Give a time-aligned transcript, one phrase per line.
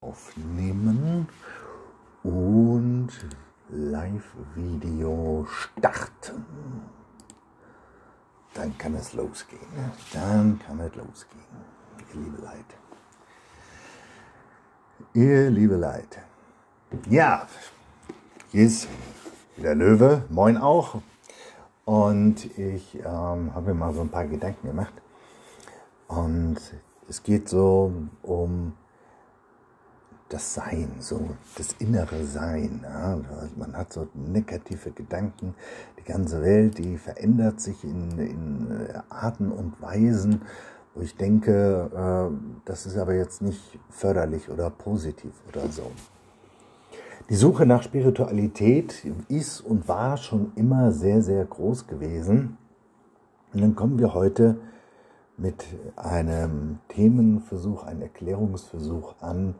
[0.00, 1.28] aufnehmen
[2.22, 3.08] und
[3.68, 6.44] Live-Video starten.
[8.54, 9.60] Dann kann es losgehen.
[10.12, 11.42] Dann kann es losgehen.
[12.14, 12.64] Ihr liebe Leid.
[15.14, 16.18] Ihr liebe Leid.
[17.08, 17.48] Ja,
[18.52, 18.88] hier ist
[19.56, 20.24] der Löwe.
[20.30, 21.02] Moin auch.
[21.84, 24.94] Und ich ähm, habe mir mal so ein paar Gedanken gemacht.
[26.06, 26.58] Und
[27.08, 27.92] es geht so
[28.22, 28.74] um
[30.28, 32.80] das Sein, so das innere Sein.
[32.82, 33.18] Ja.
[33.56, 35.54] Man hat so negative Gedanken.
[35.98, 40.42] Die ganze Welt, die verändert sich in, in äh, Arten und Weisen,
[40.94, 45.90] wo ich denke, äh, das ist aber jetzt nicht förderlich oder positiv oder so.
[47.30, 52.56] Die Suche nach Spiritualität ist und war schon immer sehr, sehr groß gewesen.
[53.52, 54.58] Und dann kommen wir heute
[55.36, 55.66] mit
[55.96, 59.54] einem Themenversuch, einem Erklärungsversuch an,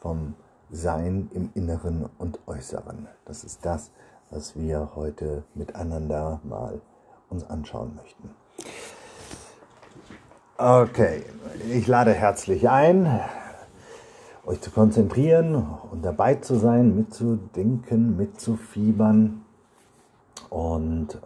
[0.00, 0.34] vom
[0.70, 3.08] Sein im Inneren und Äußeren.
[3.24, 3.90] Das ist das,
[4.30, 6.80] was wir heute miteinander mal
[7.28, 8.30] uns anschauen möchten.
[10.58, 11.24] Okay,
[11.70, 13.20] ich lade herzlich ein,
[14.44, 15.54] euch zu konzentrieren
[15.90, 19.44] und dabei zu sein, mitzudenken, mitzufiebern
[20.50, 21.18] und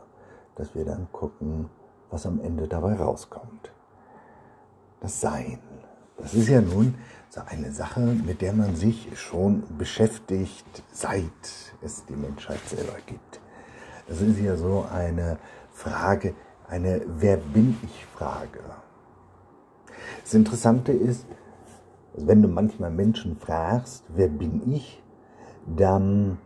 [0.55, 1.69] dass wir dann gucken,
[2.11, 3.72] was am Ende dabei rauskommt.
[5.00, 5.59] Das Sein.
[6.19, 6.95] Das ist ja nun
[7.29, 11.23] so eine Sache, mit der man sich schon beschäftigt, seit
[11.83, 13.41] es die Menschheit selber gibt.
[14.06, 15.39] Das ist ja so eine
[15.73, 16.34] Frage,
[16.69, 18.61] eine Wer bin ich Frage.
[20.23, 21.27] Das Interessante ist,
[22.17, 25.03] wenn du manchmal Menschen fragst, wer bin ich,
[25.67, 26.39] dann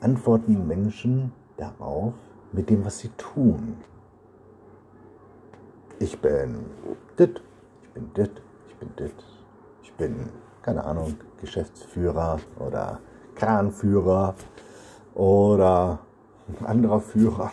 [0.00, 2.14] antworten Menschen darauf
[2.52, 3.78] mit dem, was sie tun.
[5.98, 6.66] Ich bin
[7.18, 7.42] dit,
[7.82, 8.42] ich bin dit,
[8.80, 9.14] ich bin dit,
[9.98, 10.28] bin,
[10.62, 13.00] keine Ahnung, Geschäftsführer oder
[13.34, 14.34] Kranführer
[15.14, 15.98] oder
[16.64, 17.52] anderer Führer.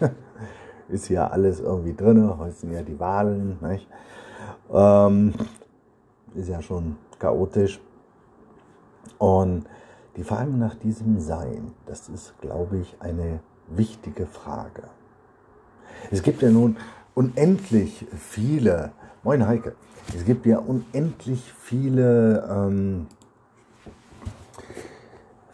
[0.88, 2.38] Ist ja alles irgendwie drin.
[2.38, 3.58] Heute sind ja die Wahlen.
[3.62, 3.88] Nicht?
[4.70, 5.32] Ähm,
[6.34, 7.80] ist ja schon chaotisch.
[9.18, 9.64] Und
[10.16, 14.82] die Frage nach diesem Sein, das ist, glaube ich, eine wichtige Frage.
[16.10, 16.76] Es gibt ja nun
[17.14, 18.92] unendlich viele,
[19.24, 19.76] moin Heike,
[20.16, 23.06] es gibt ja unendlich viele ähm,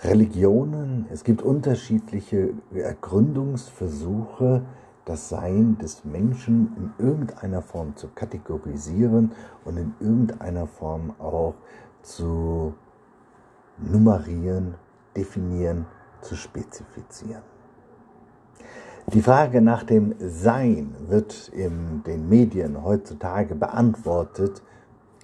[0.00, 4.62] Religionen, es gibt unterschiedliche Ergründungsversuche,
[5.04, 9.32] das Sein des Menschen in irgendeiner Form zu kategorisieren
[9.64, 11.54] und in irgendeiner Form auch
[12.02, 12.74] zu
[13.78, 14.76] nummerieren,
[15.14, 15.86] definieren,
[16.22, 17.42] zu spezifizieren.
[19.14, 24.62] Die Frage nach dem Sein wird in den Medien heutzutage beantwortet,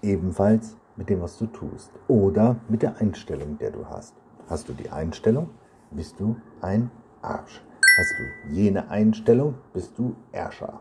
[0.01, 4.15] ebenfalls mit dem, was du tust oder mit der Einstellung, der du hast.
[4.49, 5.51] Hast du die Einstellung,
[5.91, 6.91] bist du ein
[7.21, 7.63] Arsch.
[7.99, 10.81] Hast du jene Einstellung, bist du Ärscher.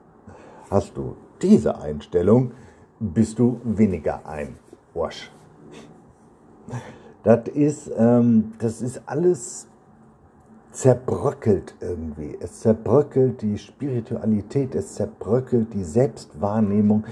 [0.71, 2.53] Hast du diese Einstellung,
[3.01, 4.55] bist du weniger ein
[4.95, 5.29] Arsch.
[7.23, 9.67] Das ist, ähm, das ist alles
[10.73, 12.35] zerbröckelt irgendwie.
[12.39, 17.05] Es zerbröckelt die Spiritualität, es zerbröckelt die Selbstwahrnehmung.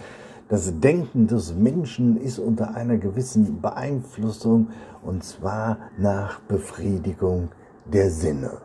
[0.50, 4.70] Das Denken des Menschen ist unter einer gewissen Beeinflussung
[5.04, 7.50] und zwar nach Befriedigung
[7.86, 8.58] der Sinne.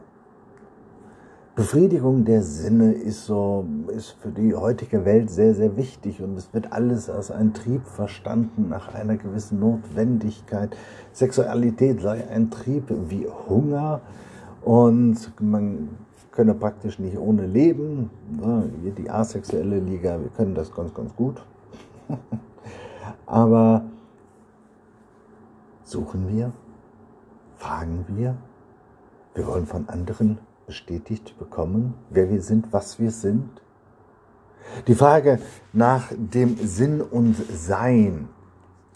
[1.54, 6.52] Befriedigung der Sinne ist so, ist für die heutige Welt sehr, sehr wichtig und es
[6.52, 10.76] wird alles als ein Trieb verstanden nach einer gewissen Notwendigkeit.
[11.12, 14.02] Sexualität sei ein Trieb wie Hunger,
[14.66, 15.90] und man
[16.32, 18.10] könne praktisch nicht ohne leben.
[18.82, 21.40] Hier die asexuelle Liga, wir können das ganz, ganz gut.
[23.26, 23.84] Aber
[25.84, 26.52] suchen wir,
[27.58, 28.36] fragen wir,
[29.34, 33.48] wir wollen von anderen bestätigt bekommen, wer wir sind, was wir sind.
[34.88, 35.38] Die Frage
[35.72, 38.28] nach dem Sinn und Sein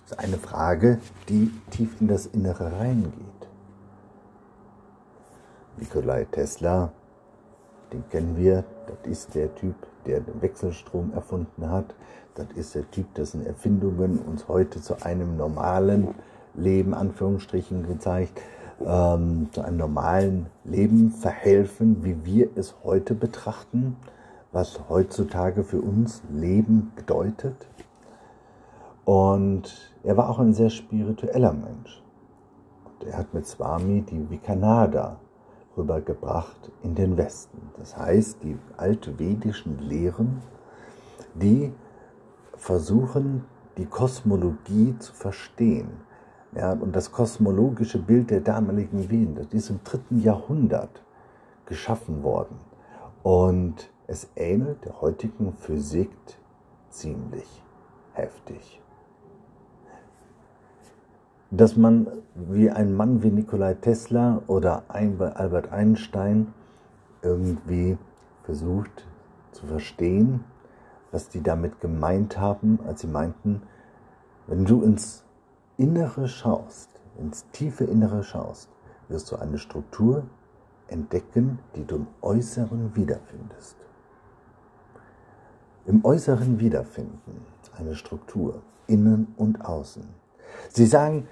[0.05, 0.99] ist eine Frage,
[1.29, 3.30] die tief in das Innere reingeht.
[5.81, 6.93] Nikolai Tesla,
[7.93, 9.75] den kennen wir, das ist der Typ,
[10.07, 11.95] der den Wechselstrom erfunden hat.
[12.35, 16.15] Das ist der Typ, dessen Erfindungen uns heute zu einem normalen
[16.55, 18.41] Leben, Anführungsstrichen gezeigt,
[18.85, 23.97] ähm, zu einem normalen Leben verhelfen, wie wir es heute betrachten,
[24.53, 27.69] was heutzutage für uns Leben bedeutet.
[29.05, 32.03] Und er war auch ein sehr spiritueller Mensch.
[32.85, 35.19] Und er hat mit Swami die Vikanada
[35.77, 37.71] rübergebracht in den Westen.
[37.79, 40.43] Das heißt, die altvedischen Lehren,
[41.35, 41.73] die
[42.57, 43.45] versuchen,
[43.77, 45.91] die Kosmologie zu verstehen,
[46.53, 51.03] Ja, und das kosmologische Bild der damaligen Wien, das ist im dritten Jahrhundert
[51.65, 52.59] geschaffen worden.
[53.23, 56.11] Und es ähnelt der heutigen Physik
[56.89, 57.63] ziemlich
[58.15, 58.80] heftig.
[61.51, 66.55] Dass man wie ein Mann wie Nikolai Tesla oder Albert Einstein
[67.23, 67.99] irgendwie
[68.45, 69.07] versucht
[69.51, 70.45] zu verstehen,
[71.11, 73.63] was die damit gemeint haben, als sie meinten,
[74.47, 75.25] wenn du ins
[75.77, 76.89] Innere schaust,
[77.19, 78.69] ins tiefe Innere schaust,
[79.09, 80.25] wirst du eine Struktur
[80.87, 83.77] entdecken, die du im Äußeren wiederfindest.
[85.87, 87.45] Im Äußeren wiederfinden
[87.77, 90.05] eine Struktur, innen und außen.
[90.69, 91.27] Sie sagen,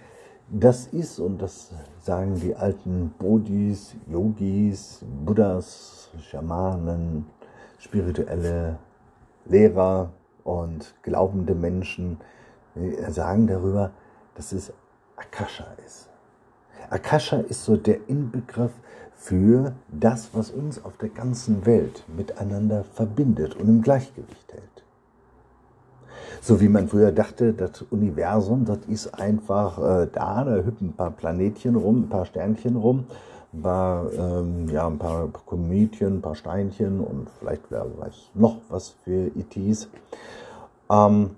[0.51, 7.27] das ist, und das sagen die alten Bodhis, Yogis, Buddhas, Schamanen,
[7.79, 8.79] spirituelle
[9.45, 10.11] Lehrer
[10.45, 12.19] und glaubende Menschen,
[13.09, 13.93] sagen darüber,
[14.35, 14.73] dass es
[15.17, 16.09] Akasha ist.
[16.91, 18.73] Akasha ist so der Inbegriff
[19.15, 24.78] für das, was uns auf der ganzen Welt miteinander verbindet und im Gleichgewicht hält.
[26.41, 30.93] So wie man früher dachte, das Universum, das ist einfach äh, da, da hüpfen ein
[30.93, 33.05] paar Planetchen rum, ein paar Sternchen rum,
[33.53, 38.57] ein paar, ähm, ja, ein paar Kometchen, ein paar Steinchen und vielleicht, wer weiß, noch
[38.69, 39.89] was für ETs.
[40.91, 41.31] Ähm,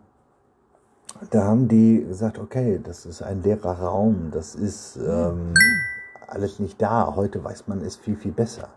[1.30, 5.54] da haben die gesagt, okay, das ist ein leerer Raum, das ist ähm,
[6.26, 7.14] alles nicht da.
[7.14, 8.68] Heute weiß man es viel, viel besser.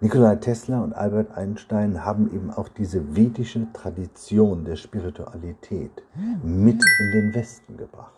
[0.00, 6.02] Nikola Tesla und Albert Einstein haben eben auch diese vedische Tradition der Spiritualität
[6.42, 8.12] mit in den Westen gebracht.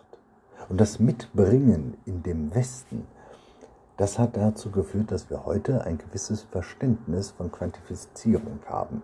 [0.71, 3.07] Und das Mitbringen in dem Westen,
[3.99, 9.03] das hat dazu geführt, dass wir heute ein gewisses Verständnis von Quantifizierung haben.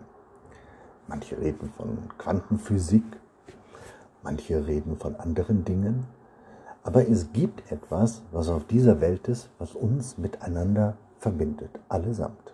[1.07, 3.05] Manche reden von Quantenphysik,
[4.23, 6.07] manche reden von anderen Dingen,
[6.81, 12.52] aber es gibt etwas, was auf dieser Welt ist, was uns miteinander verbindet, allesamt.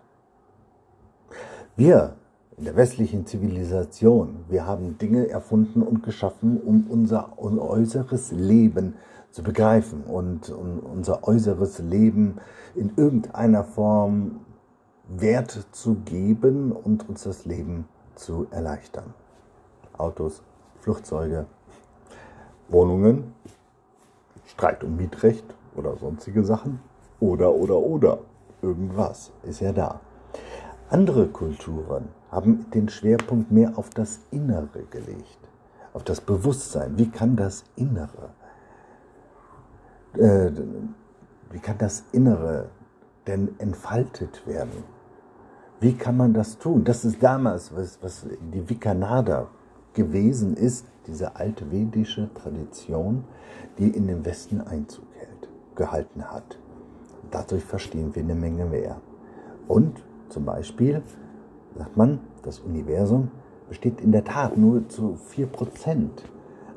[1.79, 2.15] Wir
[2.57, 8.95] in der westlichen Zivilisation, wir haben Dinge erfunden und geschaffen, um unser äußeres Leben
[9.31, 12.39] zu begreifen und um unser äußeres Leben
[12.75, 14.41] in irgendeiner Form
[15.07, 19.13] Wert zu geben und uns das Leben zu erleichtern.
[19.97, 20.43] Autos,
[20.81, 21.45] Flugzeuge,
[22.67, 23.33] Wohnungen,
[24.47, 25.45] Streit um Mietrecht
[25.77, 26.81] oder sonstige Sachen
[27.21, 28.17] oder oder oder
[28.61, 30.01] irgendwas ist ja da.
[30.91, 35.37] Andere Kulturen haben den Schwerpunkt mehr auf das Innere gelegt,
[35.93, 36.97] auf das Bewusstsein.
[36.97, 38.31] Wie kann das Innere,
[40.15, 40.49] äh,
[41.51, 42.71] wie kann das Innere
[43.27, 44.83] denn entfaltet werden?
[45.79, 46.83] Wie kann man das tun?
[46.83, 49.47] Das ist damals, was, was die Vikanada
[49.93, 53.25] gewesen ist, diese alte vedische Tradition,
[53.77, 56.57] die in den Westen Einzug hält, gehalten hat.
[57.29, 58.99] Dadurch verstehen wir eine Menge mehr.
[59.67, 61.01] Und zum Beispiel
[61.77, 63.29] sagt man, das Universum
[63.67, 66.07] besteht in der Tat nur zu 4%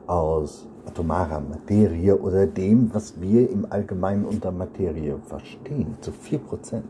[0.07, 6.83] aus atomarer Materie oder dem, was wir im Allgemeinen unter Materie verstehen, zu 4%.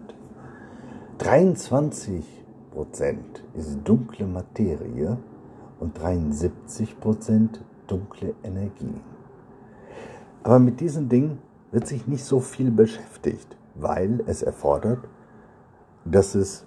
[1.18, 2.22] 23%
[3.54, 5.18] ist dunkle Materie
[5.78, 7.48] und 73%
[7.86, 9.00] dunkle Energie.
[10.42, 11.38] Aber mit diesen Dingen
[11.70, 15.00] wird sich nicht so viel beschäftigt, weil es erfordert
[16.04, 16.64] dass es,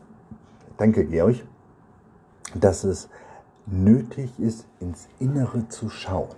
[0.77, 1.46] danke Georg,
[2.54, 3.10] dass es
[3.65, 6.36] nötig ist, ins Innere zu schauen.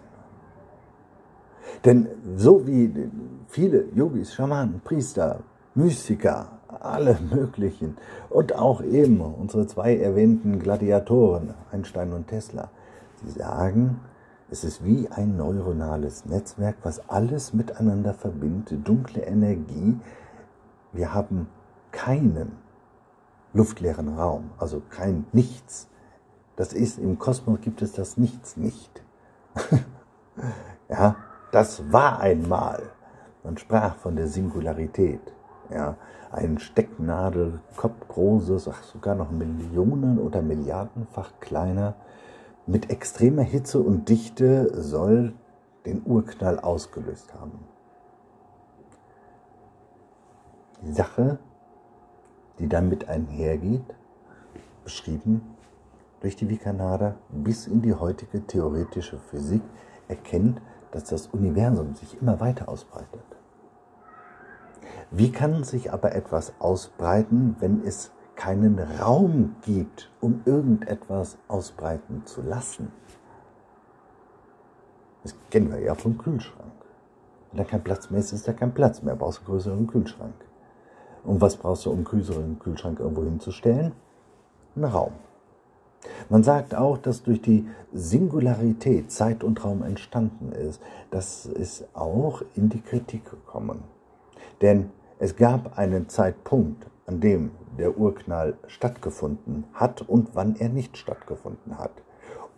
[1.86, 2.92] Denn so wie
[3.48, 5.42] viele Yogis, Schamanen, Priester,
[5.75, 7.98] Mystiker, alle möglichen
[8.30, 12.70] und auch eben unsere zwei erwähnten Gladiatoren, Einstein und Tesla,
[13.24, 14.00] sie sagen,
[14.50, 20.00] es ist wie ein neuronales Netzwerk, was alles miteinander verbindet, dunkle Energie.
[20.94, 21.48] Wir haben
[21.92, 22.54] keinen
[23.57, 25.89] luftleeren Raum, also kein Nichts.
[26.55, 29.03] Das ist, im Kosmos gibt es das Nichts nicht.
[30.89, 31.15] ja,
[31.51, 32.83] das war einmal.
[33.43, 35.21] Man sprach von der Singularität.
[35.69, 35.97] Ja,
[36.31, 41.95] ein Stecknadelkopf großes, ach, sogar noch Millionen oder Milliardenfach kleiner,
[42.65, 45.33] mit extremer Hitze und Dichte soll
[45.85, 47.59] den Urknall ausgelöst haben.
[50.81, 51.39] Die Sache
[52.59, 53.95] die damit einhergeht,
[54.83, 55.41] beschrieben
[56.21, 59.61] durch die Vikanada bis in die heutige theoretische Physik,
[60.07, 60.61] erkennt,
[60.91, 63.21] dass das Universum sich immer weiter ausbreitet.
[65.11, 72.41] Wie kann sich aber etwas ausbreiten, wenn es keinen Raum gibt, um irgendetwas ausbreiten zu
[72.41, 72.91] lassen?
[75.23, 76.71] Das kennen wir ja vom Kühlschrank.
[77.51, 79.15] Wenn da kein Platz mehr ist, ist da kein Platz mehr.
[79.15, 80.33] Brauchst du einen größeren Kühlschrank.
[81.27, 83.91] Und was brauchst du, um einen größeren Kühlschrank irgendwo hinzustellen?
[84.75, 85.12] Einen Raum.
[86.29, 90.81] Man sagt auch, dass durch die Singularität Zeit und Raum entstanden ist.
[91.12, 93.84] Das ist auch in die Kritik gekommen.
[94.62, 100.96] Denn es gab einen Zeitpunkt, an dem der Urknall stattgefunden hat und wann er nicht
[100.96, 101.91] stattgefunden hat.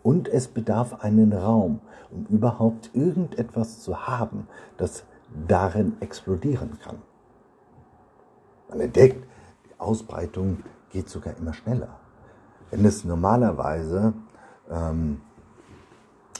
[0.04, 1.80] Und es bedarf einen Raum,
[2.12, 4.46] um überhaupt irgendetwas zu haben,
[4.76, 5.04] das
[5.48, 6.98] darin explodieren kann.
[8.70, 9.26] Man entdeckt,
[9.66, 10.58] die Ausbreitung
[10.90, 11.88] geht sogar immer schneller.
[12.70, 14.12] Wenn es normalerweise
[14.70, 15.20] ähm,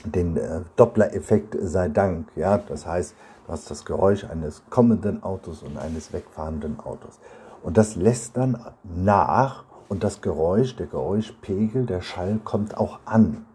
[0.05, 5.61] den äh, Doppler-Effekt sei Dank, ja, das heißt, du hast das Geräusch eines kommenden Autos
[5.61, 7.19] und eines wegfahrenden Autos.
[7.63, 13.45] Und das lässt dann nach und das Geräusch, der Geräuschpegel, der Schall kommt auch an.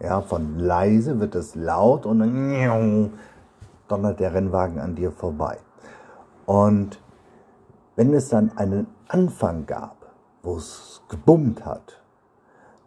[0.00, 3.10] Ja, von leise wird es laut und dann
[3.88, 5.58] donnert der Rennwagen an dir vorbei.
[6.46, 6.98] Und
[8.02, 12.02] wenn es dann einen Anfang gab, wo es gebummt hat,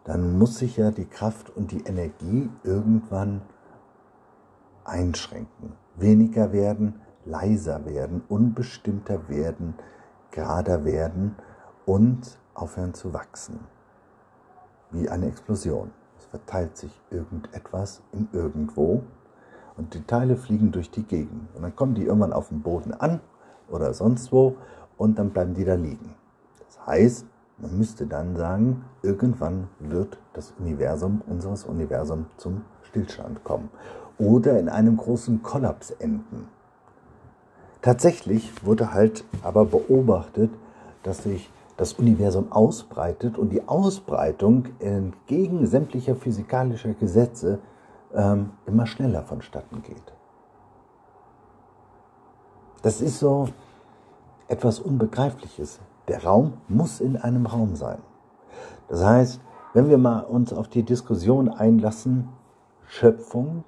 [0.04, 3.40] dann muss sich ja die Kraft und die Energie irgendwann
[4.84, 9.76] einschränken, weniger werden, leiser werden, unbestimmter werden,
[10.32, 11.34] gerader werden
[11.86, 13.60] und aufhören zu wachsen.
[14.90, 15.92] Wie eine Explosion.
[16.18, 19.02] Es verteilt sich irgendetwas im Irgendwo
[19.78, 21.48] und die Teile fliegen durch die Gegend.
[21.54, 23.20] Und dann kommen die irgendwann auf den Boden an
[23.70, 24.56] oder sonst wo
[24.96, 26.14] und dann bleiben die da liegen.
[26.66, 27.26] Das heißt,
[27.58, 33.70] man müsste dann sagen, irgendwann wird das Universum, unseres Universums zum Stillstand kommen
[34.18, 36.48] oder in einem großen Kollaps enden.
[37.82, 40.50] Tatsächlich wurde halt aber beobachtet,
[41.02, 47.58] dass sich das Universum ausbreitet und die Ausbreitung entgegen sämtlicher physikalischer Gesetze
[48.14, 50.14] ähm, immer schneller vonstatten geht.
[52.82, 53.48] Das ist so
[54.48, 55.80] etwas Unbegreifliches.
[56.08, 57.98] Der Raum muss in einem Raum sein.
[58.88, 59.40] Das heißt,
[59.74, 62.28] wenn wir mal uns auf die Diskussion einlassen,
[62.86, 63.64] Schöpfung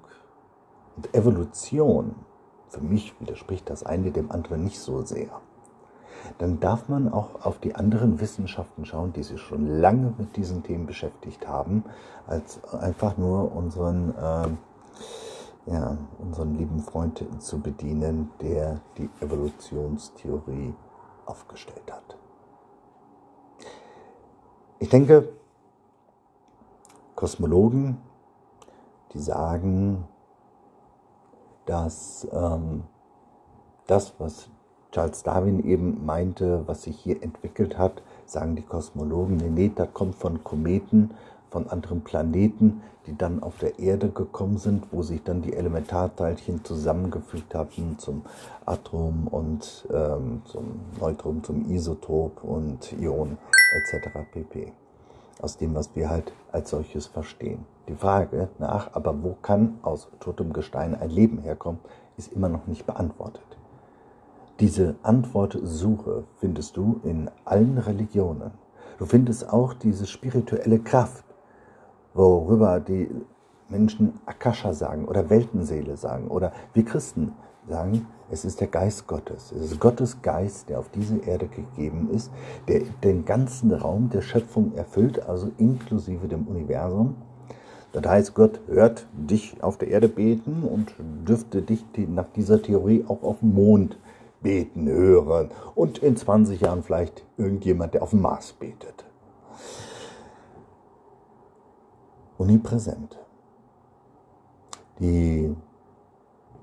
[0.95, 2.15] und Evolution,
[2.69, 5.29] für mich widerspricht das eine dem anderen nicht so sehr,
[6.37, 10.63] dann darf man auch auf die anderen Wissenschaften schauen, die sich schon lange mit diesen
[10.63, 11.83] Themen beschäftigt haben,
[12.27, 14.47] als einfach nur unseren, äh,
[15.65, 20.73] ja, unseren lieben Freund zu bedienen, der die Evolutionstheorie
[21.25, 22.17] aufgestellt hat.
[24.79, 25.29] Ich denke,
[27.15, 27.97] Kosmologen,
[29.13, 30.07] die sagen,
[31.65, 32.83] dass ähm,
[33.87, 34.49] das, was
[34.91, 39.93] Charles Darwin eben meinte, was sich hier entwickelt hat, sagen die Kosmologen, nee, nee, das
[39.93, 41.11] kommt von Kometen,
[41.49, 46.63] von anderen Planeten, die dann auf der Erde gekommen sind, wo sich dann die Elementarteilchen
[46.63, 48.23] zusammengefügt hatten zum
[48.65, 53.37] Atom und ähm, zum Neutron, zum Isotop und Ion
[53.75, 54.09] etc.
[54.31, 54.73] pp.
[55.41, 57.65] Aus dem, was wir halt als solches verstehen.
[57.87, 61.79] Die Frage nach, aber wo kann aus totem Gestein ein Leben herkommen,
[62.17, 63.41] ist immer noch nicht beantwortet.
[64.59, 68.51] Diese Antwortsuche findest du in allen Religionen.
[68.97, 71.23] Du findest auch diese spirituelle Kraft,
[72.19, 73.09] worüber die
[73.69, 77.33] Menschen Akasha sagen oder Weltenseele sagen oder wir Christen
[77.67, 79.51] sagen, es ist der Geist Gottes.
[79.51, 82.31] Es ist Gottes Geist, der auf diese Erde gegeben ist,
[82.67, 87.15] der den ganzen Raum der Schöpfung erfüllt, also inklusive dem Universum.
[87.91, 90.93] Das heißt, Gott hört dich auf der Erde beten und
[91.27, 93.97] dürfte dich nach dieser Theorie auch auf dem Mond
[94.41, 95.49] beten hören.
[95.73, 99.08] Und in 20 Jahren vielleicht irgendjemand, der auf dem Mars betet.
[102.39, 103.19] Omnipräsent.
[104.99, 105.53] Die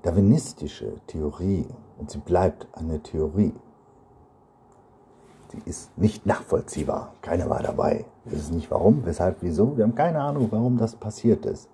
[0.01, 1.67] darwinistische Theorie,
[1.99, 3.53] und sie bleibt eine Theorie,
[5.53, 7.13] die ist nicht nachvollziehbar.
[7.21, 8.05] Keiner war dabei.
[8.25, 9.77] Wir wissen nicht warum, weshalb, wieso.
[9.77, 11.69] Wir haben keine Ahnung, warum das passiert ist.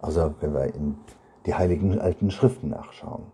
[0.00, 0.96] Also wenn wir in
[1.44, 3.24] die heiligen alten Schriften nachschauen.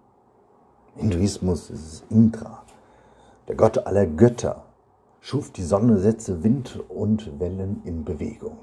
[0.96, 2.64] Hinduismus ist Indra,
[3.46, 4.64] der Gott aller Götter,
[5.20, 8.58] schuf die Sonne, setzte Wind und Wellen in Bewegung.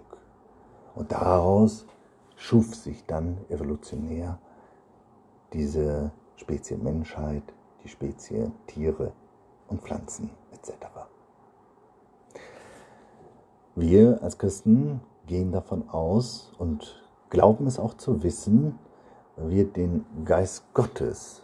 [1.00, 1.86] Und daraus
[2.36, 4.38] schuf sich dann evolutionär
[5.54, 7.44] diese Spezie Menschheit,
[7.86, 9.14] die Spezie Tiere
[9.70, 10.74] und Pflanzen etc.
[13.76, 18.78] Wir als Christen gehen davon aus und glauben es auch zu wissen,
[19.38, 21.44] wir den Geist Gottes,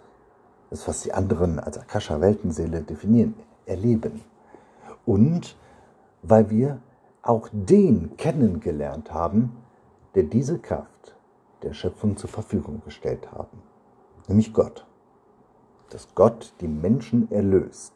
[0.69, 3.35] das was die anderen als Akasha Weltenseele definieren,
[3.65, 4.21] erleben.
[5.05, 5.55] Und
[6.23, 6.81] weil wir
[7.25, 9.57] auch den kennengelernt haben,
[10.15, 11.17] der diese Kraft
[11.61, 13.61] der Schöpfung zur Verfügung gestellt haben
[14.27, 14.85] nämlich Gott.
[15.91, 17.93] dass Gott die Menschen erlöst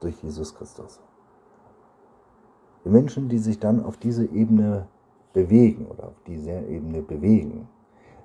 [0.00, 0.98] durch Jesus Christus.
[2.84, 4.88] Die Menschen, die sich dann auf diese Ebene
[5.34, 7.68] bewegen oder auf dieser Ebene bewegen,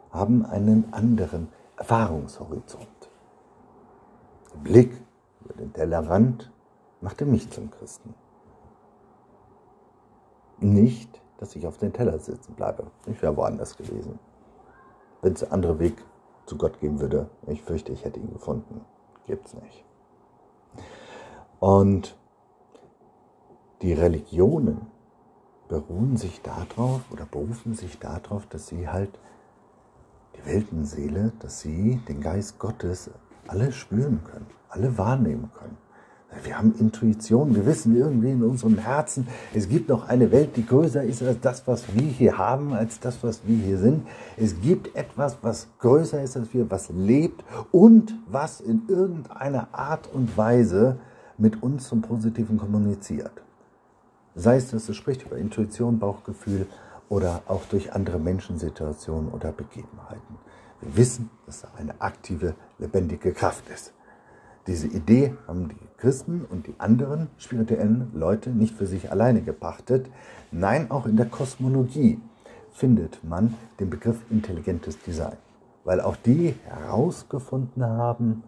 [0.09, 2.87] haben einen anderen Erfahrungshorizont.
[4.53, 4.93] Der Blick
[5.43, 6.49] über den Tellerrand
[7.01, 8.15] machte mich zum Christen.
[10.61, 12.85] Nicht, dass ich auf den Teller sitzen bleibe.
[13.07, 14.19] Ich wäre woanders gewesen.
[15.21, 15.95] Wenn es einen anderen Weg
[16.45, 18.85] zu Gott geben würde, ich fürchte, ich hätte ihn gefunden.
[19.25, 19.83] Gibt's nicht.
[21.59, 22.15] Und
[23.81, 24.87] die Religionen
[25.67, 29.17] beruhen sich darauf oder berufen sich darauf, dass sie halt
[30.35, 33.09] die Weltenseele, dass sie den Geist Gottes
[33.47, 35.77] alle spüren können, alle wahrnehmen können.
[36.43, 40.65] Wir haben Intuition, wir wissen irgendwie in unserem Herzen, es gibt noch eine Welt, die
[40.65, 44.07] größer ist als das, was wir hier haben, als das, was wir hier sind.
[44.37, 50.09] Es gibt etwas, was größer ist als wir, was lebt und was in irgendeiner Art
[50.13, 50.97] und Weise
[51.37, 53.31] mit uns zum Positiven kommuniziert.
[54.33, 56.65] Sei es, dass es spricht über Intuition, Bauchgefühl
[57.09, 60.37] oder auch durch andere Menschensituationen oder Begebenheiten.
[60.79, 63.91] Wir wissen, dass da eine aktive, lebendige Kraft ist.
[64.67, 70.09] Diese Idee haben die Christen und die anderen spirituellen Leute nicht für sich alleine gepachtet.
[70.51, 72.19] Nein, auch in der Kosmologie
[72.71, 75.37] findet man den Begriff intelligentes Design,
[75.83, 78.43] weil auch die herausgefunden haben,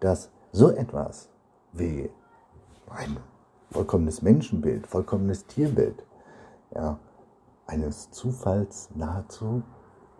[0.00, 1.28] dass so etwas
[1.72, 2.10] wie
[2.90, 3.18] ein
[3.70, 6.04] vollkommenes Menschenbild, vollkommenes Tierbild,
[6.74, 6.98] ja,
[7.66, 9.62] eines Zufalls nahezu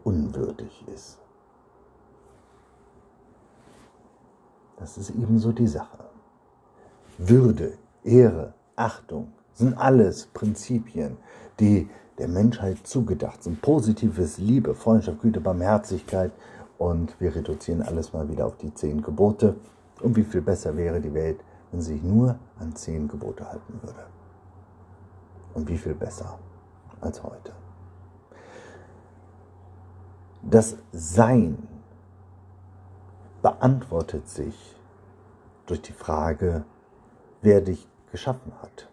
[0.05, 1.19] unwürdig ist.
[4.79, 5.99] Das ist ebenso die Sache.
[7.19, 11.17] Würde, Ehre, Achtung sind alles Prinzipien,
[11.59, 13.61] die der Menschheit zugedacht sind.
[13.61, 16.33] Positives Liebe, Freundschaft, Güte, Barmherzigkeit
[16.79, 19.57] und wir reduzieren alles mal wieder auf die zehn Gebote.
[20.01, 21.41] Und wie viel besser wäre die Welt,
[21.73, 24.07] wenn sie sich nur an zehn Gebote halten würde.
[25.55, 26.39] Und wie viel besser
[27.01, 27.53] als heute.
[30.43, 31.59] Das Sein
[33.43, 34.78] beantwortet sich
[35.71, 36.65] durch die Frage,
[37.43, 38.89] wer dich geschaffen hat.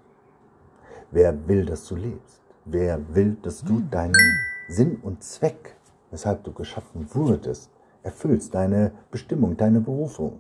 [1.12, 2.42] Wer will, dass du lebst?
[2.66, 3.90] Wer will, dass du hm.
[3.90, 5.76] deinen Sinn und Zweck,
[6.12, 7.70] weshalb du geschaffen wurdest,
[8.04, 10.40] erfüllst, deine Bestimmung, deine Berufung?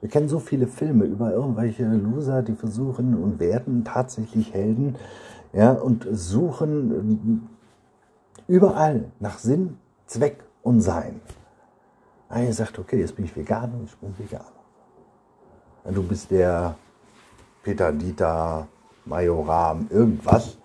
[0.00, 4.96] Wir kennen so viele Filme über irgendwelche Loser, die versuchen und werden tatsächlich Helden,
[5.52, 7.48] ja, und suchen
[8.46, 11.20] überall nach Sinn, Zweck und Sein.
[12.28, 14.55] Einer sagt, okay, jetzt bin ich vegan und ich bin vegan.
[15.88, 16.74] Du bist der
[17.62, 18.66] Peter Dieter
[19.04, 20.58] Majoram irgendwas,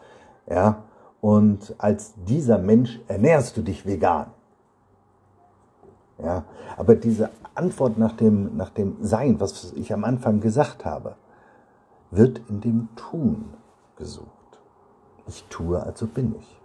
[0.49, 0.83] ja,
[1.21, 4.31] und als dieser Mensch ernährst du dich vegan.
[6.17, 6.43] Ja,
[6.75, 11.15] aber diese Antwort nach dem, nach dem Sein, was ich am Anfang gesagt habe,
[12.09, 13.53] wird in dem Tun
[13.97, 14.27] gesucht.
[15.27, 16.61] Ich tue, also bin ich.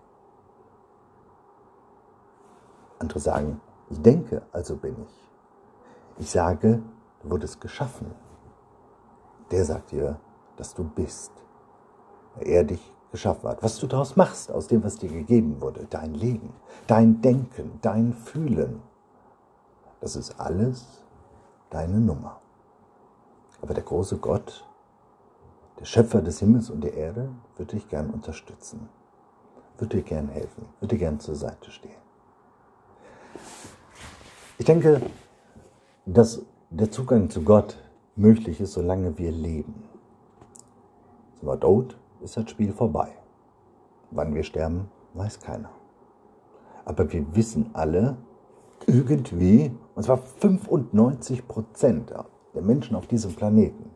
[2.98, 6.22] Andere sagen, ich denke, also bin ich.
[6.22, 6.80] Ich sage,
[7.22, 8.25] du wurdest geschaffen.
[9.50, 10.18] Der sagt dir,
[10.56, 11.32] dass du bist.
[12.40, 13.62] Er dich geschaffen hat.
[13.62, 16.52] Was du daraus machst, aus dem, was dir gegeben wurde, dein Leben,
[16.86, 18.82] dein Denken, dein Fühlen,
[20.00, 21.02] das ist alles
[21.70, 22.40] deine Nummer.
[23.62, 24.64] Aber der große Gott,
[25.80, 28.88] der Schöpfer des Himmels und der Erde, wird dich gern unterstützen,
[29.78, 32.00] wird dir gern helfen, wird dir gern zur Seite stehen.
[34.58, 35.00] Ich denke,
[36.04, 37.76] dass der Zugang zu Gott
[38.16, 39.84] möglich ist, solange wir leben.
[41.34, 43.10] Sind wir tot, ist das Spiel vorbei.
[44.10, 45.70] Wann wir sterben, weiß keiner.
[46.84, 48.16] Aber wir wissen alle,
[48.86, 52.12] irgendwie, und zwar 95 Prozent
[52.54, 53.90] der Menschen auf diesem Planeten,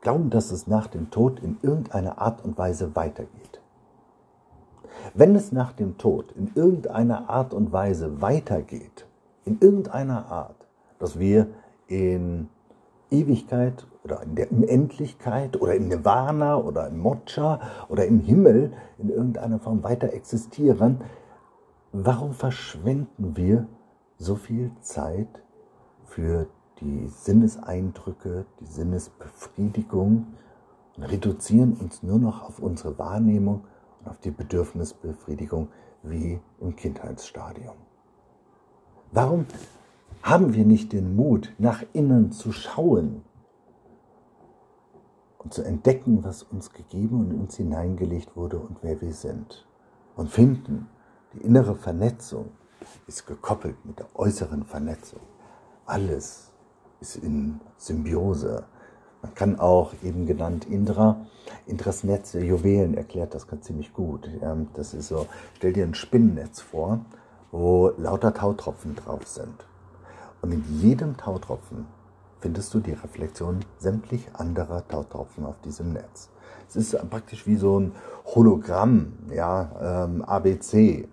[0.00, 3.60] glauben, dass es nach dem Tod in irgendeiner Art und Weise weitergeht.
[5.14, 9.06] Wenn es nach dem Tod in irgendeiner Art und Weise weitergeht,
[9.44, 10.66] in irgendeiner Art,
[10.98, 11.48] dass wir
[11.86, 12.48] in
[13.10, 19.10] Ewigkeit oder in der Unendlichkeit oder im Nirvana oder im Moksha oder im Himmel in
[19.10, 21.02] irgendeiner Form weiter existieren,
[21.92, 23.66] warum verschwenden wir
[24.16, 25.42] so viel Zeit
[26.04, 26.46] für
[26.80, 30.26] die Sinneseindrücke, die Sinnesbefriedigung
[30.96, 33.64] und reduzieren uns nur noch auf unsere Wahrnehmung
[34.00, 35.68] und auf die Bedürfnisbefriedigung
[36.02, 37.74] wie im Kindheitsstadium?
[39.12, 39.46] Warum
[40.22, 43.22] haben wir nicht den Mut, nach innen zu schauen
[45.38, 49.66] und zu entdecken, was uns gegeben und in uns hineingelegt wurde und wer wir sind?
[50.16, 50.88] Und finden,
[51.32, 52.50] die innere Vernetzung
[53.06, 55.20] ist gekoppelt mit der äußeren Vernetzung.
[55.86, 56.50] Alles
[57.00, 58.64] ist in Symbiose.
[59.22, 61.26] Man kann auch eben genannt Indra,
[61.66, 64.28] Indras Netz der Juwelen erklärt das ganz ziemlich gut.
[64.74, 67.04] Das ist so, stell dir ein Spinnennetz vor,
[67.50, 69.66] wo lauter Tautropfen drauf sind.
[70.42, 71.86] Und in jedem Tautropfen
[72.40, 76.30] findest du die Reflexion sämtlich anderer Tautropfen auf diesem Netz.
[76.68, 77.92] Es ist praktisch wie so ein
[78.24, 81.08] Hologramm, ja, ähm, ABC,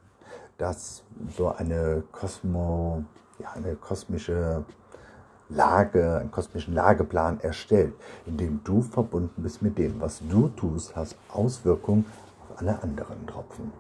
[0.57, 1.03] das
[1.35, 3.03] so eine Kosmo,
[3.39, 4.63] ja, eine kosmische
[5.49, 7.93] Lage, einen kosmischen Lageplan erstellt,
[8.25, 12.05] in dem du verbunden bist mit dem, was du tust, hast Auswirkungen
[12.41, 13.71] auf alle anderen Tropfen.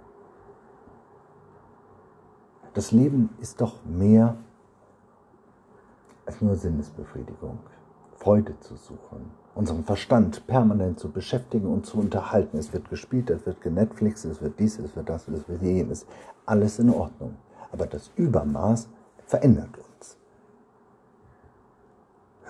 [2.73, 4.35] Das Leben ist doch mehr
[6.27, 7.57] als nur Sinnesbefriedigung,
[8.17, 12.57] Freude zu suchen, unseren Verstand permanent zu beschäftigen und zu unterhalten.
[12.57, 16.05] Es wird gespielt, es wird genetflix, es wird dies, es wird das, es wird jenes.
[16.45, 17.35] Alles in Ordnung.
[17.71, 18.89] Aber das Übermaß
[19.25, 20.17] verändert uns.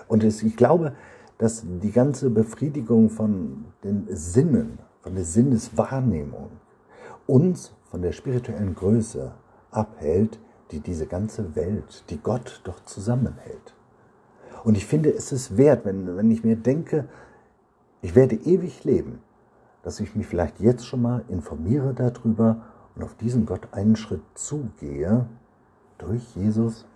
[0.08, 0.94] Und ich glaube,
[1.38, 6.50] dass die ganze Befriedigung von den Sinnen, von der Sinneswahrnehmung
[7.26, 9.32] uns von der spirituellen Größe
[9.70, 13.74] abhält, die diese ganze Welt, die Gott doch zusammenhält.
[14.64, 17.08] Und ich finde, es ist wert, wenn, wenn ich mir denke,
[18.02, 19.20] ich werde ewig leben,
[19.82, 22.62] dass ich mich vielleicht jetzt schon mal informiere darüber
[22.94, 25.26] und auf diesen Gott einen Schritt zugehe
[25.98, 26.86] durch Jesus,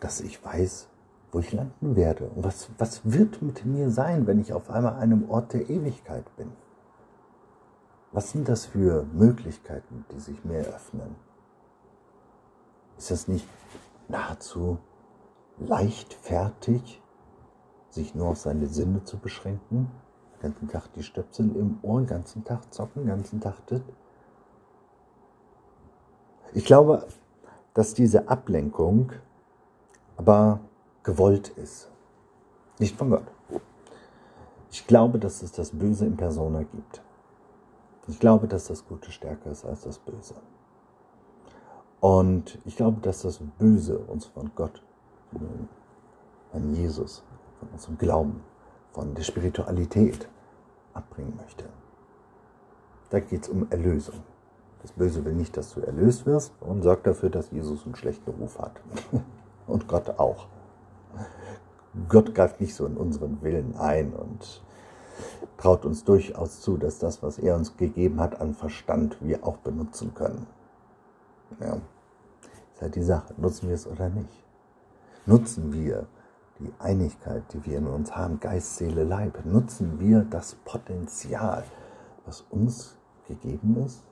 [0.00, 0.88] dass ich weiß,
[1.30, 4.96] wo ich landen werde und was, was wird mit mir sein, wenn ich auf einmal
[4.96, 6.52] einem Ort der Ewigkeit bin.
[8.12, 11.16] Was sind das für Möglichkeiten, die sich mir eröffnen?
[13.02, 13.48] Ist das nicht
[14.06, 14.78] nahezu
[15.58, 17.02] leichtfertig,
[17.90, 19.90] sich nur auf seine Sinne zu beschränken?
[20.36, 23.80] Den ganzen Tag die Stöpsel im Ohr, den ganzen Tag zocken, den ganzen Tag das?
[26.54, 27.08] Ich glaube,
[27.74, 29.10] dass diese Ablenkung
[30.16, 30.60] aber
[31.02, 31.90] gewollt ist.
[32.78, 33.26] Nicht von Gott.
[34.70, 37.02] Ich glaube, dass es das Böse in Persona gibt.
[38.06, 40.36] Ich glaube, dass das Gute stärker ist als das Böse.
[42.02, 44.82] Und ich glaube, dass das Böse uns von Gott,
[46.50, 47.22] von Jesus,
[47.60, 48.40] von unserem Glauben,
[48.90, 50.28] von der Spiritualität
[50.94, 51.64] abbringen möchte.
[53.10, 54.16] Da geht es um Erlösung.
[54.82, 58.32] Das Böse will nicht, dass du erlöst wirst und sorgt dafür, dass Jesus einen schlechten
[58.32, 58.80] Ruf hat.
[59.68, 60.48] Und Gott auch.
[62.08, 64.60] Gott greift nicht so in unseren Willen ein und
[65.56, 69.58] traut uns durchaus zu, dass das, was er uns gegeben hat an Verstand, wir auch
[69.58, 70.48] benutzen können.
[71.60, 71.80] Ja.
[72.82, 74.44] Ist die Sache, nutzen wir es oder nicht?
[75.24, 76.08] Nutzen wir
[76.58, 81.64] die Einigkeit, die wir in uns haben, Geist, Seele, Leib, nutzen wir das Potenzial,
[82.26, 82.96] was uns
[83.28, 84.02] gegeben ist?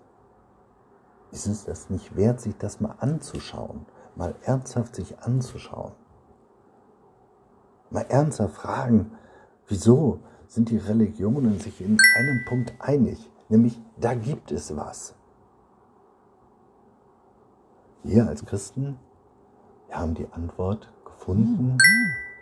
[1.33, 5.92] Ist es das nicht wert, sich das mal anzuschauen, mal ernsthaft sich anzuschauen?
[7.90, 9.12] Mal ernsthaft fragen,
[9.66, 15.14] wieso sind die Religionen sich in einem Punkt einig, nämlich da gibt es was.
[18.02, 18.98] Wir als Christen,
[19.88, 21.76] wir haben die Antwort gefunden.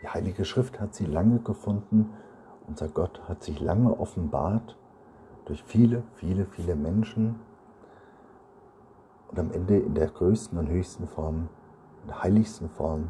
[0.03, 2.11] Die Heilige Schrift hat sie lange gefunden.
[2.69, 4.77] Unser Gott hat sich lange offenbart
[5.47, 7.41] durch viele, viele, viele Menschen.
[9.31, 11.49] Und am Ende in der größten und höchsten Form,
[12.03, 13.09] in der heiligsten Form,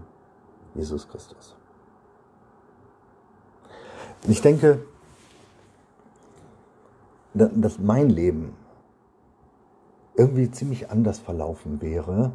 [0.74, 1.54] Jesus Christus.
[4.24, 4.86] Und ich denke,
[7.34, 8.56] dass mein Leben
[10.18, 12.32] irgendwie ziemlich anders verlaufen wäre,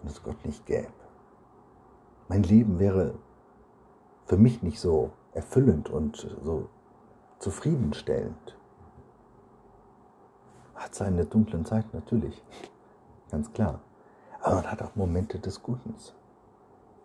[0.00, 0.88] wenn es Gott nicht gäbe.
[2.28, 3.14] Mein Leben wäre
[4.24, 6.70] für mich nicht so erfüllend und so
[7.40, 8.56] zufriedenstellend.
[10.74, 12.42] Hat seine dunklen Zeiten natürlich,
[13.30, 13.80] ganz klar.
[14.40, 16.14] Aber man hat auch Momente des Gutens.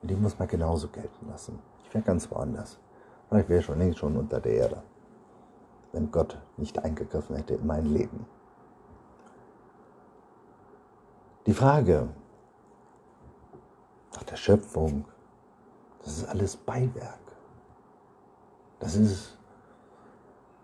[0.02, 1.60] Und die muss man genauso gelten lassen.
[1.84, 2.80] Ich wäre ganz woanders.
[3.32, 4.84] Ich wäre schon längst schon unter der Erde,
[5.92, 8.26] wenn Gott nicht eingegriffen hätte in mein Leben.
[11.46, 12.08] Die Frage
[14.14, 15.04] nach der Schöpfung,
[16.02, 17.20] das ist alles Beiwerk.
[18.80, 19.38] Das ist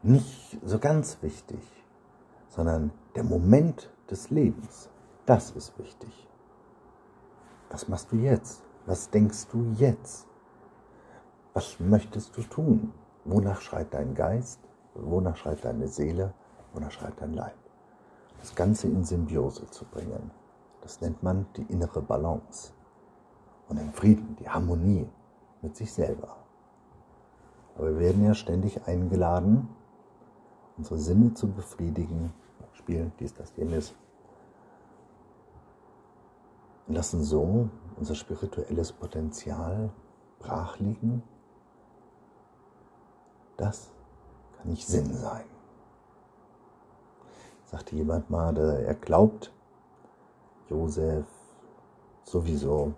[0.03, 1.59] nicht so ganz wichtig,
[2.47, 4.89] sondern der Moment des Lebens,
[5.25, 6.29] das ist wichtig.
[7.69, 8.63] Was machst du jetzt?
[8.85, 10.27] Was denkst du jetzt?
[11.53, 12.93] Was möchtest du tun?
[13.25, 14.61] Wonach schreit dein Geist?
[14.93, 16.33] Wonach schreit deine Seele?
[16.73, 17.57] Wonach schreit dein Leib?
[18.39, 20.31] Das Ganze in Symbiose zu bringen.
[20.81, 22.73] Das nennt man die innere Balance.
[23.67, 25.07] Und den Frieden, die Harmonie
[25.61, 26.37] mit sich selber.
[27.75, 29.69] Aber wir werden ja ständig eingeladen,
[30.77, 32.33] unsere Sinne zu befriedigen,
[32.73, 33.93] spielen dies, das, jenes.
[36.87, 39.91] Und lassen so unser spirituelles Potenzial
[40.39, 41.21] brach liegen,
[43.57, 43.91] das
[44.57, 45.45] kann nicht Sinn sein.
[47.65, 49.53] Sagte jemand mal, er glaubt,
[50.69, 51.25] Josef
[52.23, 52.93] sowieso,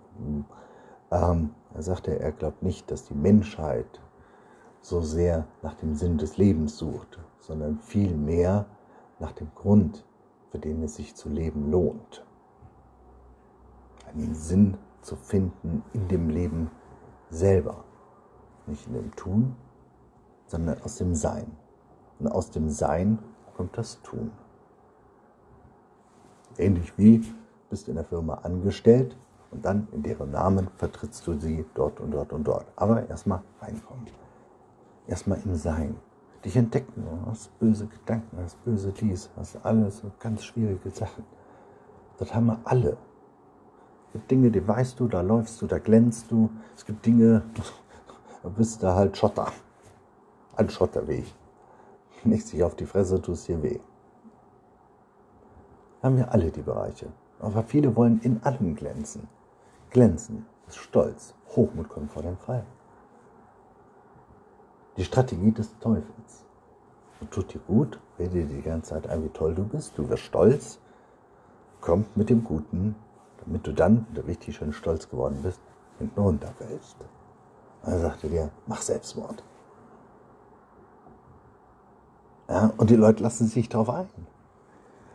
[1.12, 4.02] ähm, er sagte, er glaubt nicht, dass die Menschheit
[4.82, 8.66] so sehr nach dem Sinn des Lebens sucht, sondern vielmehr
[9.20, 10.06] nach dem Grund,
[10.50, 12.26] für den es sich zu leben lohnt.
[14.08, 16.70] Einen Sinn zu finden in dem Leben
[17.30, 17.86] selber.
[18.68, 19.56] Nicht in dem Tun,
[20.48, 21.56] sondern aus dem Sein.
[22.20, 23.20] Und aus dem Sein
[23.56, 24.32] kommt das Tun.
[26.58, 27.24] Ähnlich wie
[27.72, 29.18] bist in der Firma angestellt
[29.50, 32.68] und dann in deren Namen vertrittst du sie dort und dort und dort.
[32.76, 34.06] Aber erstmal reinkommen.
[35.08, 35.96] Erstmal im Sein.
[36.46, 37.04] Dich entdecken.
[37.04, 41.24] Du hast böse Gedanken, hast böse dies, hast alles ganz schwierige Sachen.
[42.18, 42.98] Das haben wir alle.
[44.08, 46.50] Es gibt Dinge, die weißt du, da läufst du, da glänzt du.
[46.76, 47.44] Es gibt Dinge,
[48.44, 49.48] da bist du halt Schotter.
[50.56, 51.26] Ein Schotterweg.
[52.24, 53.80] Nicht sich auf die Fresse, tust dir weh.
[56.04, 57.08] Haben wir alle die Bereiche.
[57.42, 59.28] Aber viele wollen in allem glänzen.
[59.90, 61.34] Glänzen ist Stolz.
[61.56, 62.64] Hochmut kommt vor dem Fall.
[64.96, 66.46] Die Strategie des Teufels.
[67.20, 70.10] Und tut dir gut, rede dir die ganze Zeit ein, wie toll du bist, du
[70.10, 70.80] wirst stolz,
[71.80, 72.96] kommt mit dem Guten,
[73.44, 75.60] damit du dann, wenn du richtig schön stolz geworden bist,
[76.00, 76.96] hinten runterfällst.
[77.84, 79.44] Dann sagte dir, mach Selbstmord.
[82.50, 84.10] Ja, und die Leute lassen sich darauf ein.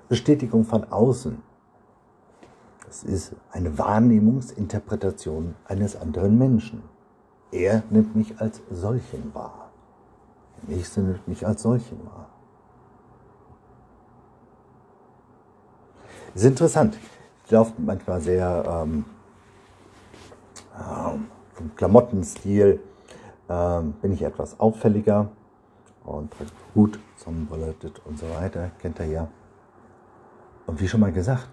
[0.08, 1.42] Bestätigung von außen.
[2.86, 6.82] Das ist eine Wahrnehmungsinterpretation eines anderen Menschen.
[7.50, 9.70] Er nimmt mich als solchen wahr.
[10.62, 12.28] Der Nächste nimmt mich als solchen wahr.
[16.32, 16.96] Das ist interessant.
[17.44, 19.04] Ich laufe manchmal sehr ähm,
[20.74, 21.18] äh,
[21.54, 22.80] vom Klamottenstil
[23.48, 25.30] ähm, bin ich etwas auffälliger
[26.04, 29.28] und trage Hut, Sonnenbrille und so weiter, kennt er ja.
[30.66, 31.48] Und wie schon mal gesagt,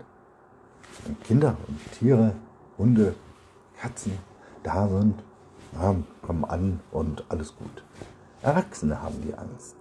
[1.23, 2.33] Kinder und Tiere,
[2.77, 3.15] Hunde,
[3.79, 4.17] Katzen
[4.63, 5.23] da sind,
[6.21, 7.83] kommen an und alles gut.
[8.41, 9.75] Erwachsene haben die Angst.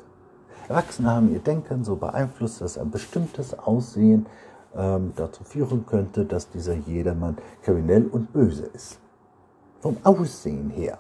[0.69, 4.27] Erwachsene haben ihr Denken so beeinflusst, dass ein bestimmtes Aussehen
[4.75, 8.99] ähm, dazu führen könnte, dass dieser Jedermann kriminell und böse ist.
[9.81, 10.99] Vom Aussehen her.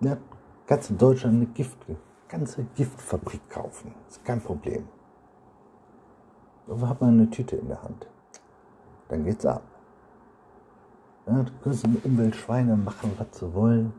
[0.00, 0.16] Ja,
[0.66, 1.78] kannst in Deutschland eine Gift,
[2.28, 3.94] ganze Giftfabrik kaufen.
[4.08, 4.88] Ist kein Problem.
[6.68, 8.06] Hat man eine Tüte in der Hand.
[9.08, 9.62] Dann geht's ab.
[11.26, 13.92] Ja, du kannst mit Umweltschweine machen, was sie wollen.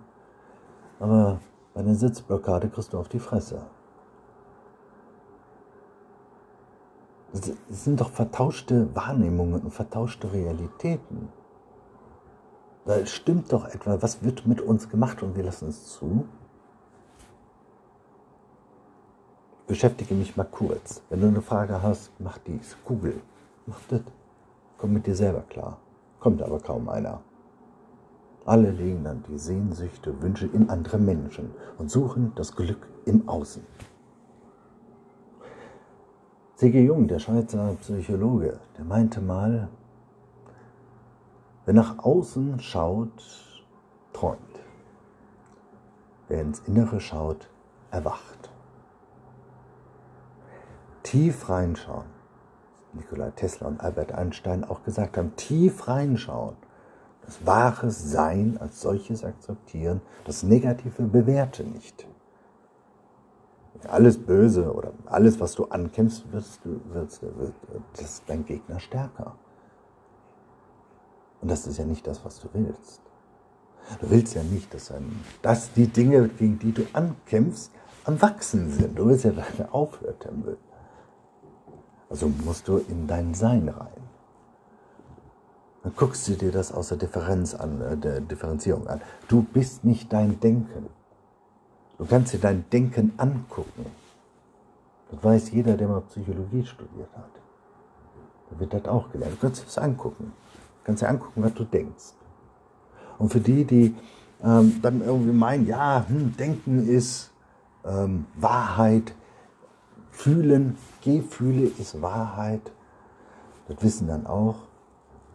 [1.00, 1.40] Aber
[1.74, 3.66] bei einer Sitzblockade kriegst du auf die Fresse.
[7.32, 11.30] Das sind doch vertauschte Wahrnehmungen und vertauschte Realitäten.
[12.86, 16.28] Da stimmt doch etwa, was wird mit uns gemacht und wir lassen es zu.
[19.66, 21.02] Beschäftige mich mal kurz.
[21.10, 22.76] Wenn du eine Frage hast, mach dies.
[22.84, 23.22] Google.
[23.66, 24.02] Mach das.
[24.78, 25.78] Komm mit dir selber klar.
[26.20, 27.22] Kommt aber kaum einer.
[28.46, 33.64] Alle legen dann die Sehnsüchte, Wünsche in andere Menschen und suchen das Glück im Außen.
[36.56, 36.86] C.G.
[36.86, 39.70] Jung, der Schweizer Psychologe, der meinte mal,
[41.66, 43.64] wer nach außen schaut,
[44.12, 44.40] träumt.
[46.28, 47.50] Wer ins Innere schaut,
[47.92, 48.53] erwacht.
[51.14, 52.06] Tief reinschauen.
[52.94, 56.56] Nikola Tesla und Albert Einstein auch gesagt haben, tief reinschauen.
[57.26, 62.06] Das wahre Sein als solches akzeptieren, das Negative bewerte nicht
[63.88, 67.22] alles Böse oder alles, was du ankämpfst, wirst, wirst,
[67.94, 69.36] das ist dein Gegner stärker.
[71.42, 73.02] Und das ist ja nicht das, was du willst.
[74.00, 77.72] Du willst ja nicht, dass, ein, dass die Dinge, gegen die du ankämpfst,
[78.06, 78.98] am Wachsen sind.
[78.98, 80.58] Du willst ja deine Aufhörtempel.
[82.14, 83.88] Also musst du in dein Sein rein.
[85.82, 89.02] Dann guckst du dir das aus der Differenz an, äh, der Differenzierung an.
[89.28, 90.90] Du bist nicht dein Denken.
[91.98, 93.88] Du kannst dir dein Denken angucken.
[95.10, 97.32] Das weiß jeder, der mal Psychologie studiert hat.
[98.52, 99.34] Da wird das auch gelernt.
[99.34, 100.34] Du kannst es angucken.
[100.36, 102.14] Du kannst dir angucken, was du denkst.
[103.18, 103.96] Und für die, die
[104.44, 107.32] ähm, dann irgendwie meinen, ja, hm, Denken ist
[107.84, 109.16] ähm, Wahrheit,
[110.14, 112.72] Fühlen, Gefühle ist Wahrheit,
[113.68, 114.56] das wissen dann auch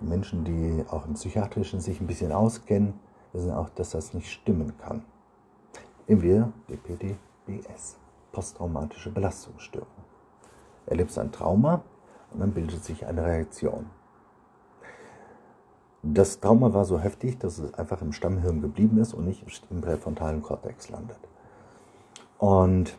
[0.00, 2.94] die Menschen, die auch im Psychiatrischen sich ein bisschen auskennen,
[3.32, 5.02] wissen auch, dass das nicht stimmen kann
[6.08, 7.96] nehmen wir DPDBS,
[8.32, 9.86] posttraumatische Belastungsstörung.
[10.86, 11.82] Erlebst ein Trauma
[12.32, 13.86] und dann bildet sich eine Reaktion.
[16.02, 19.80] Das Trauma war so heftig, dass es einfach im Stammhirn geblieben ist und nicht im
[19.80, 21.18] präfrontalen Kortex landet.
[22.38, 22.96] Und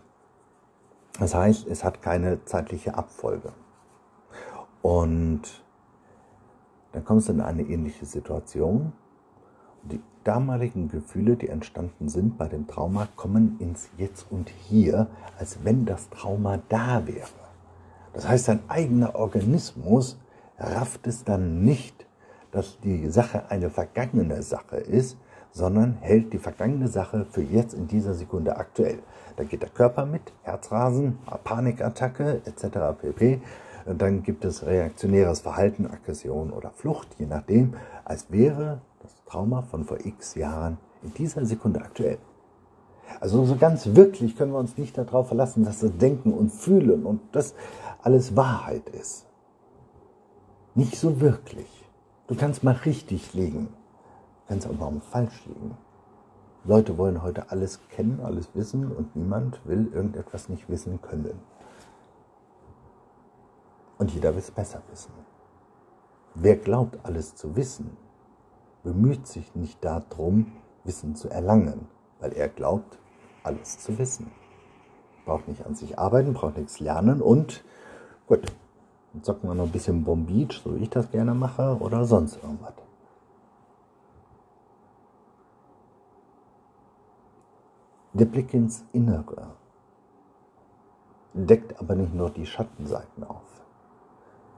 [1.18, 3.54] das heißt, es hat keine zeitliche Abfolge.
[4.82, 5.42] Und
[6.92, 8.94] dann kommst du in eine ähnliche Situation.
[9.84, 15.64] Die damaligen Gefühle, die entstanden sind bei dem Trauma, kommen ins Jetzt und Hier, als
[15.64, 17.28] wenn das Trauma da wäre.
[18.14, 20.18] Das heißt, dein eigener Organismus
[20.58, 22.06] rafft es dann nicht,
[22.52, 25.18] dass die Sache eine vergangene Sache ist,
[25.52, 29.00] sondern hält die vergangene Sache für jetzt in dieser Sekunde aktuell.
[29.36, 33.00] Da geht der Körper mit, Herzrasen, Panikattacke etc.
[33.02, 33.42] pp.
[33.86, 37.74] Und dann gibt es reaktionäres Verhalten, Aggression oder Flucht, je nachdem,
[38.06, 42.20] als wäre das Trauma von vor x Jahren in dieser Sekunde aktuell.
[43.20, 47.06] Also so ganz wirklich können wir uns nicht darauf verlassen, dass das Denken und Fühlen
[47.06, 47.56] und das
[48.02, 49.26] alles Wahrheit ist.
[50.76, 51.68] Nicht so wirklich.
[52.28, 53.70] Du kannst mal richtig liegen,
[54.50, 55.78] du kannst auch mal falsch liegen.
[56.64, 61.40] Leute wollen heute alles kennen, alles wissen und niemand will irgendetwas nicht wissen können.
[64.00, 65.12] Und jeder will es besser wissen.
[66.34, 67.96] Wer glaubt, alles zu wissen,
[68.84, 71.88] bemüht sich nicht darum, Wissen zu erlangen,
[72.20, 72.98] weil er glaubt,
[73.44, 74.32] alles zu wissen.
[75.26, 77.64] Braucht nicht an sich arbeiten, braucht nichts lernen und
[78.26, 78.52] gut,
[79.14, 82.42] dann zocken wir noch ein bisschen Bombeach, so wie ich das gerne mache, oder sonst
[82.42, 82.74] irgendwas.
[88.14, 89.54] Der Blick ins Innere
[91.34, 93.64] deckt aber nicht nur die Schattenseiten auf,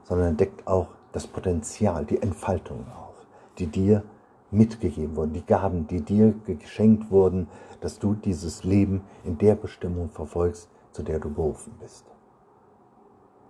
[0.04, 3.26] sondern deckt auch das Potenzial, die Entfaltung auf,
[3.58, 4.04] die dir
[4.50, 7.46] mitgegeben wurden, die Gaben, die dir geschenkt wurden,
[7.80, 12.06] dass du dieses Leben in der Bestimmung verfolgst, zu der du berufen bist.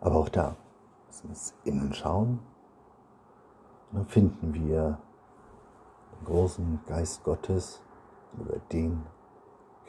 [0.01, 0.57] Aber auch da
[1.07, 2.41] müssen wir ins Innen schauen
[3.93, 4.99] und dann finden wir
[6.19, 7.81] den großen Geist Gottes,
[8.37, 9.03] über den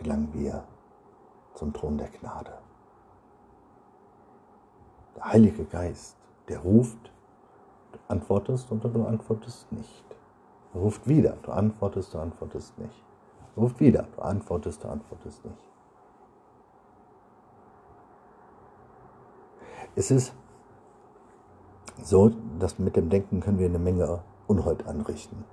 [0.03, 0.63] gelangen wir
[1.55, 2.51] zum Thron der Gnade.
[5.15, 7.11] Der Heilige Geist, der ruft,
[7.91, 10.03] du antwortest oder du antwortest nicht.
[10.73, 13.03] Er ruft wieder, du antwortest, du antwortest nicht.
[13.55, 15.69] Er ruft wieder, du antwortest, du antwortest nicht.
[19.95, 20.33] Es ist
[22.01, 25.45] so, dass mit dem Denken können wir eine Menge Unhold anrichten.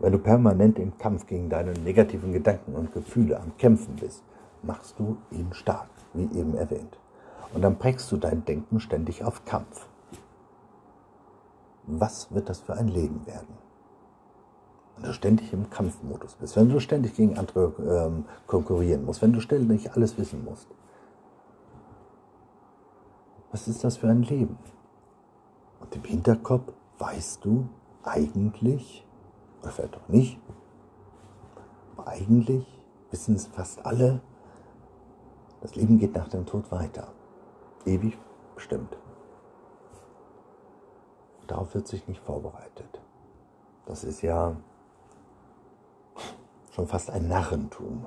[0.00, 4.24] Wenn du permanent im Kampf gegen deine negativen Gedanken und Gefühle am Kämpfen bist,
[4.62, 6.98] machst du ihn stark, wie eben erwähnt.
[7.52, 9.86] Und dann prägst du dein Denken ständig auf Kampf.
[11.86, 13.58] Was wird das für ein Leben werden?
[14.96, 19.32] Wenn du ständig im Kampfmodus bist, wenn du ständig gegen andere ähm, konkurrieren musst, wenn
[19.32, 20.68] du ständig alles wissen musst.
[23.50, 24.58] Was ist das für ein Leben?
[25.80, 27.68] Und im Hinterkopf weißt du
[28.02, 29.04] eigentlich,
[29.60, 30.40] oder vielleicht auch nicht.
[31.96, 32.66] Aber eigentlich
[33.10, 34.20] wissen es fast alle,
[35.60, 37.08] das Leben geht nach dem Tod weiter.
[37.84, 38.18] Ewig
[38.54, 38.96] bestimmt.
[41.46, 43.00] Darauf wird sich nicht vorbereitet.
[43.86, 44.56] Das ist ja
[46.70, 48.06] schon fast ein Narrentum.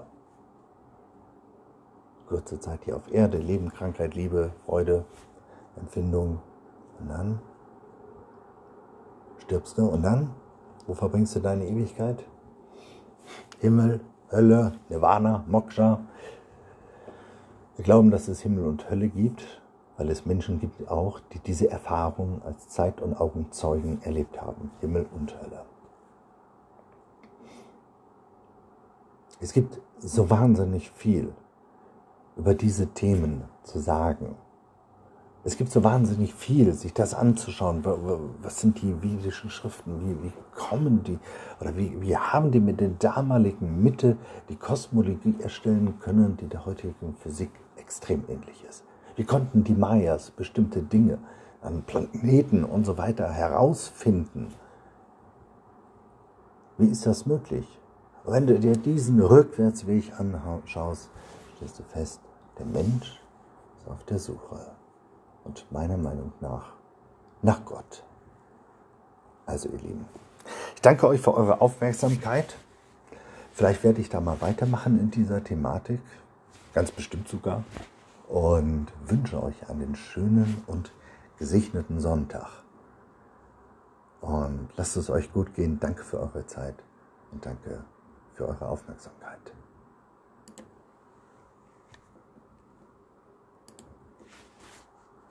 [2.28, 5.06] Kurze Zeit hier auf Erde, Leben, Krankheit, Liebe, Freude,
[5.76, 6.42] Empfindung.
[7.00, 7.40] Und dann
[9.40, 10.34] stirbst du und dann
[10.88, 12.24] wo verbringst du deine Ewigkeit?
[13.60, 16.02] Himmel, Hölle, Nirvana, Moksha.
[17.76, 19.62] Wir glauben, dass es Himmel und Hölle gibt,
[19.98, 24.72] weil es Menschen gibt auch, die diese Erfahrung als Zeit- und Augenzeugen erlebt haben.
[24.82, 25.66] Himmel und Hölle.
[29.40, 31.34] Es gibt so wahnsinnig viel
[32.36, 34.36] über diese Themen zu sagen.
[35.46, 37.84] Es gibt so wahnsinnig viel, sich das anzuschauen.
[38.42, 40.00] Was sind die vedischen Schriften?
[40.00, 41.20] Wie, wie kommen die
[41.60, 44.16] oder wie, wie haben die mit der damaligen Mitte
[44.48, 48.86] die Kosmologie erstellen können, die der heutigen Physik extrem ähnlich ist?
[49.18, 51.18] Wie konnten die Mayas bestimmte Dinge
[51.62, 54.48] an Planeten und so weiter herausfinden?
[56.78, 57.68] Wie ist das möglich?
[58.24, 61.10] Wenn du dir diesen Rückwärtsweg anschaust,
[61.58, 62.22] stellst du fest,
[62.58, 63.22] der Mensch
[63.78, 64.74] ist auf der Suche
[65.44, 66.74] und meiner Meinung nach
[67.44, 68.04] nach Gott.
[69.46, 70.06] Also ihr Lieben,
[70.76, 72.56] ich danke euch für eure Aufmerksamkeit.
[73.54, 76.02] Vielleicht werde ich da mal weitermachen in dieser Thematik,
[76.74, 77.64] ganz bestimmt sogar,
[78.28, 80.92] und wünsche euch einen schönen und
[81.38, 82.50] gesegneten Sonntag.
[84.22, 85.80] Und lasst es euch gut gehen.
[85.80, 86.76] Danke für eure Zeit
[87.32, 87.84] und danke
[88.34, 89.54] für eure Aufmerksamkeit.